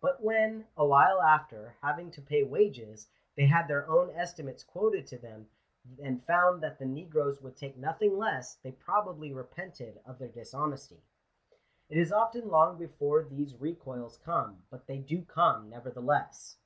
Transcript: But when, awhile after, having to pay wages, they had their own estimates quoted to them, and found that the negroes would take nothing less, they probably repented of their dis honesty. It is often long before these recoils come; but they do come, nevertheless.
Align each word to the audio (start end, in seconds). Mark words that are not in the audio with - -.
But 0.00 0.22
when, 0.24 0.66
awhile 0.74 1.20
after, 1.20 1.74
having 1.82 2.10
to 2.12 2.22
pay 2.22 2.42
wages, 2.42 3.08
they 3.36 3.44
had 3.44 3.68
their 3.68 3.86
own 3.90 4.08
estimates 4.08 4.64
quoted 4.64 5.06
to 5.08 5.18
them, 5.18 5.50
and 6.02 6.24
found 6.24 6.62
that 6.62 6.78
the 6.78 6.86
negroes 6.86 7.42
would 7.42 7.58
take 7.58 7.76
nothing 7.76 8.16
less, 8.16 8.54
they 8.54 8.72
probably 8.72 9.34
repented 9.34 10.00
of 10.06 10.18
their 10.18 10.28
dis 10.30 10.54
honesty. 10.54 11.02
It 11.90 11.98
is 11.98 12.10
often 12.10 12.48
long 12.48 12.78
before 12.78 13.22
these 13.24 13.54
recoils 13.60 14.16
come; 14.16 14.62
but 14.70 14.86
they 14.86 14.96
do 14.96 15.26
come, 15.26 15.68
nevertheless. 15.68 16.56